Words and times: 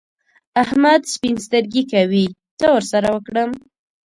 احمد 0.63 1.01
سپين 1.13 1.35
سترګي 1.45 1.83
کوي؛ 1.91 2.25
څه 2.59 2.67
ور 2.75 2.83
سره 2.91 3.07
وکړم؟! 3.15 3.51